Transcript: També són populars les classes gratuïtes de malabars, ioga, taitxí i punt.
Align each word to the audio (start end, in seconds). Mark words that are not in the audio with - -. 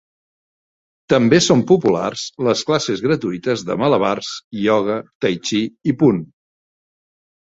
També 1.13 1.39
són 1.47 1.59
populars 1.71 2.23
les 2.47 2.63
classes 2.69 3.03
gratuïtes 3.07 3.65
de 3.67 3.77
malabars, 3.83 4.31
ioga, 4.63 4.95
taitxí 5.25 5.63
i 5.93 5.95
punt. 6.03 6.25